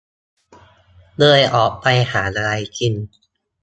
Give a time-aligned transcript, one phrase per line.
[1.19, 2.93] เลยออกไปหาอะไรกิน